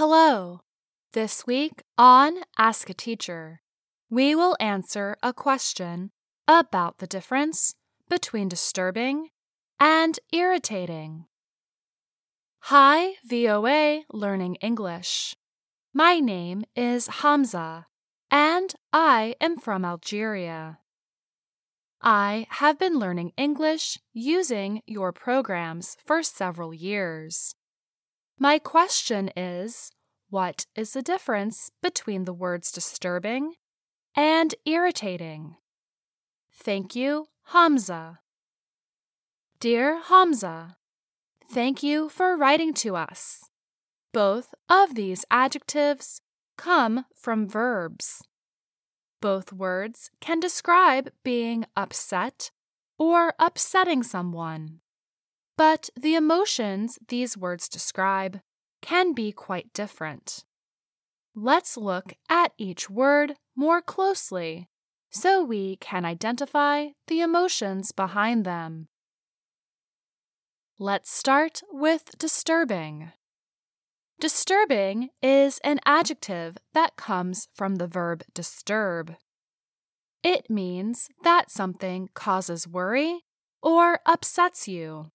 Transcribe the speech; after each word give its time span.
Hello! 0.00 0.60
This 1.12 1.44
week 1.44 1.82
on 1.98 2.44
Ask 2.56 2.88
a 2.88 2.94
Teacher, 2.94 3.62
we 4.08 4.32
will 4.32 4.56
answer 4.60 5.16
a 5.24 5.32
question 5.32 6.12
about 6.46 6.98
the 6.98 7.08
difference 7.08 7.74
between 8.08 8.48
disturbing 8.48 9.30
and 9.80 10.16
irritating. 10.32 11.24
Hi, 12.70 13.14
VOA 13.28 14.04
Learning 14.12 14.54
English. 14.60 15.34
My 15.92 16.20
name 16.20 16.62
is 16.76 17.08
Hamza, 17.08 17.86
and 18.30 18.76
I 18.92 19.34
am 19.40 19.56
from 19.58 19.84
Algeria. 19.84 20.78
I 22.00 22.46
have 22.50 22.78
been 22.78 23.00
learning 23.00 23.32
English 23.36 23.98
using 24.12 24.80
your 24.86 25.10
programs 25.12 25.96
for 26.06 26.22
several 26.22 26.72
years. 26.72 27.56
My 28.40 28.60
question 28.60 29.30
is 29.36 29.90
What 30.30 30.66
is 30.76 30.92
the 30.92 31.00
difference 31.00 31.70
between 31.80 32.24
the 32.24 32.34
words 32.34 32.70
disturbing 32.70 33.54
and 34.14 34.54
irritating? 34.66 35.56
Thank 36.52 36.94
you, 36.94 37.28
Hamza. 37.46 38.20
Dear 39.58 40.02
Hamza, 40.02 40.76
thank 41.50 41.82
you 41.82 42.10
for 42.10 42.36
writing 42.36 42.74
to 42.74 42.94
us. 42.94 43.44
Both 44.12 44.54
of 44.68 44.94
these 44.94 45.24
adjectives 45.30 46.20
come 46.58 47.06
from 47.14 47.48
verbs. 47.48 48.22
Both 49.22 49.52
words 49.52 50.10
can 50.20 50.40
describe 50.40 51.10
being 51.24 51.64
upset 51.74 52.50
or 52.98 53.32
upsetting 53.38 54.02
someone. 54.02 54.80
But 55.56 55.88
the 55.98 56.14
emotions 56.14 56.98
these 57.08 57.36
words 57.36 57.68
describe 57.68 58.40
can 58.80 59.12
be 59.12 59.32
quite 59.32 59.72
different. 59.72 60.44
Let's 61.34 61.76
look 61.76 62.14
at 62.28 62.52
each 62.58 62.90
word 62.90 63.34
more 63.54 63.80
closely 63.80 64.68
so 65.10 65.42
we 65.42 65.76
can 65.76 66.04
identify 66.04 66.88
the 67.06 67.20
emotions 67.20 67.92
behind 67.92 68.44
them. 68.44 68.88
Let's 70.78 71.10
start 71.10 71.62
with 71.72 72.16
disturbing. 72.18 73.12
Disturbing 74.20 75.10
is 75.22 75.60
an 75.64 75.80
adjective 75.86 76.58
that 76.74 76.96
comes 76.96 77.48
from 77.54 77.76
the 77.76 77.86
verb 77.86 78.24
disturb. 78.34 79.14
It 80.22 80.50
means 80.50 81.08
that 81.22 81.50
something 81.50 82.08
causes 82.14 82.66
worry 82.66 83.24
or 83.62 84.00
upsets 84.06 84.66
you. 84.66 85.10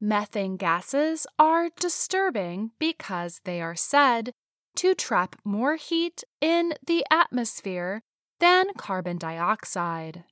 Methane 0.00 0.56
gases 0.56 1.26
are 1.38 1.68
disturbing 1.78 2.70
because 2.78 3.40
they 3.44 3.60
are 3.60 3.76
said 3.76 4.32
to 4.76 4.94
trap 4.94 5.36
more 5.44 5.76
heat 5.76 6.24
in 6.40 6.74
the 6.86 7.04
atmosphere 7.10 8.00
than 8.38 8.72
carbon 8.78 9.18
dioxide. 9.18 10.24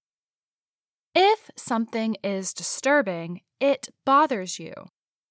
If 1.14 1.50
something 1.56 2.16
is 2.22 2.54
disturbing, 2.54 3.42
it 3.60 3.88
bothers 4.06 4.58
you 4.58 4.72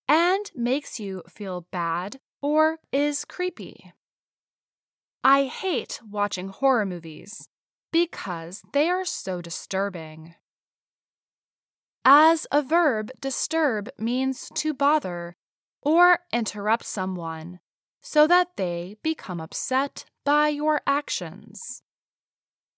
and 0.08 0.52
makes 0.54 1.00
you 1.00 1.24
feel 1.28 1.66
bad 1.72 2.20
or 2.42 2.78
is 2.92 3.26
creepy. 3.26 3.94
I 5.24 5.46
hate 5.46 6.00
watching 6.08 6.50
horror 6.50 6.86
movies 6.86 7.50
because 7.92 8.62
they 8.74 8.90
are 8.90 9.06
so 9.06 9.42
disturbing. 9.42 10.36
As 12.10 12.48
a 12.54 12.62
verb, 12.62 13.12
disturb 13.20 13.90
means 14.00 14.50
to 14.56 14.74
bother 14.74 15.36
or 15.82 16.20
interrupt 16.32 16.86
someone 16.86 17.60
so 18.00 18.26
that 18.28 18.56
they 18.56 18.96
become 19.04 19.42
upset 19.42 20.06
by 20.24 20.48
your 20.48 20.80
actions. 20.88 21.82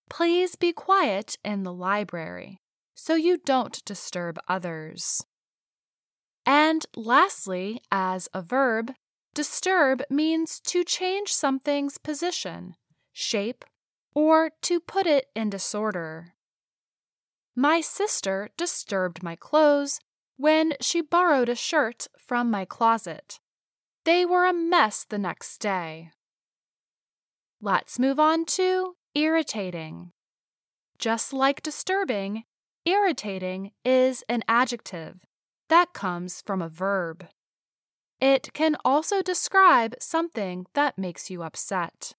Please 0.09 0.55
be 0.55 0.73
quiet 0.73 1.37
in 1.45 1.61
the 1.61 1.71
library 1.71 2.59
so 2.95 3.13
you 3.13 3.37
don't 3.37 3.85
disturb 3.85 4.39
others. 4.47 5.23
And 6.43 6.87
lastly, 6.95 7.83
as 7.91 8.29
a 8.33 8.41
verb, 8.41 8.93
disturb 9.35 10.01
means 10.09 10.59
to 10.61 10.83
change 10.83 11.31
something's 11.31 11.99
position, 11.99 12.73
shape, 13.13 13.63
or 14.15 14.49
to 14.63 14.79
put 14.79 15.05
it 15.05 15.27
in 15.35 15.51
disorder. 15.51 16.33
My 17.59 17.81
sister 17.81 18.47
disturbed 18.55 19.21
my 19.21 19.35
clothes 19.35 19.99
when 20.37 20.75
she 20.79 21.01
borrowed 21.01 21.49
a 21.49 21.55
shirt 21.55 22.07
from 22.17 22.49
my 22.49 22.63
closet. 22.63 23.41
They 24.05 24.25
were 24.25 24.45
a 24.45 24.53
mess 24.53 25.03
the 25.03 25.17
next 25.17 25.57
day. 25.57 26.11
Let's 27.61 27.99
move 27.99 28.17
on 28.17 28.45
to 28.55 28.95
irritating. 29.13 30.13
Just 30.97 31.33
like 31.33 31.61
disturbing, 31.61 32.45
irritating 32.85 33.71
is 33.83 34.23
an 34.29 34.43
adjective 34.47 35.25
that 35.67 35.91
comes 35.91 36.41
from 36.45 36.61
a 36.61 36.69
verb. 36.69 37.27
It 38.21 38.53
can 38.53 38.77
also 38.85 39.21
describe 39.21 39.95
something 39.99 40.65
that 40.75 40.97
makes 40.97 41.29
you 41.29 41.43
upset. 41.43 42.13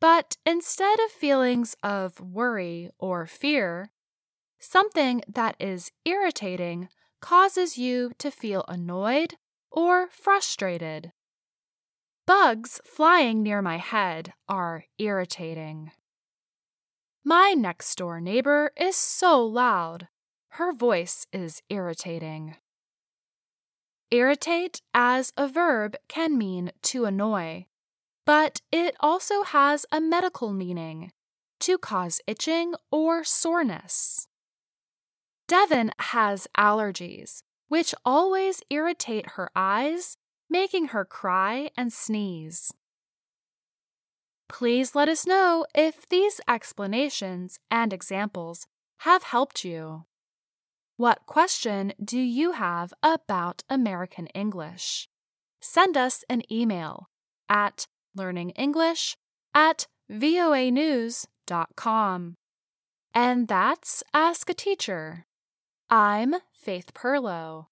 But 0.00 0.36
instead 0.44 0.98
of 0.98 1.12
feelings 1.12 1.76
of 1.84 2.18
worry 2.20 2.90
or 2.98 3.24
fear, 3.28 3.92
Something 4.66 5.20
that 5.28 5.56
is 5.60 5.92
irritating 6.06 6.88
causes 7.20 7.76
you 7.76 8.12
to 8.16 8.30
feel 8.30 8.64
annoyed 8.66 9.34
or 9.70 10.08
frustrated. 10.10 11.12
Bugs 12.26 12.80
flying 12.82 13.42
near 13.42 13.60
my 13.60 13.76
head 13.76 14.32
are 14.48 14.84
irritating. 14.98 15.92
My 17.22 17.52
next 17.52 17.96
door 17.98 18.22
neighbor 18.22 18.72
is 18.74 18.96
so 18.96 19.44
loud. 19.44 20.08
Her 20.52 20.72
voice 20.72 21.26
is 21.30 21.60
irritating. 21.68 22.56
Irritate 24.10 24.80
as 24.94 25.30
a 25.36 25.46
verb 25.46 25.94
can 26.08 26.38
mean 26.38 26.72
to 26.84 27.04
annoy, 27.04 27.66
but 28.24 28.62
it 28.72 28.96
also 28.98 29.42
has 29.42 29.84
a 29.92 30.00
medical 30.00 30.54
meaning 30.54 31.12
to 31.60 31.76
cause 31.76 32.22
itching 32.26 32.74
or 32.90 33.24
soreness. 33.24 34.26
Devon 35.46 35.92
has 35.98 36.48
allergies, 36.56 37.42
which 37.68 37.94
always 38.04 38.62
irritate 38.70 39.30
her 39.30 39.50
eyes, 39.54 40.16
making 40.48 40.88
her 40.88 41.04
cry 41.04 41.70
and 41.76 41.92
sneeze. 41.92 42.72
Please 44.48 44.94
let 44.94 45.08
us 45.08 45.26
know 45.26 45.66
if 45.74 46.08
these 46.08 46.40
explanations 46.48 47.58
and 47.70 47.92
examples 47.92 48.66
have 49.00 49.24
helped 49.24 49.64
you. 49.64 50.04
What 50.96 51.26
question 51.26 51.92
do 52.02 52.18
you 52.18 52.52
have 52.52 52.94
about 53.02 53.64
American 53.68 54.28
English? 54.28 55.08
Send 55.60 55.96
us 55.96 56.24
an 56.28 56.42
email 56.52 57.08
at 57.48 57.86
learningenglish 58.16 59.16
at 59.54 59.88
voanews.com. 60.10 61.26
And 63.14 63.48
that's 63.48 64.02
Ask 64.12 64.50
a 64.50 64.54
Teacher. 64.54 65.26
I'm 65.96 66.34
Faith 66.50 66.92
Perlow. 66.92 67.66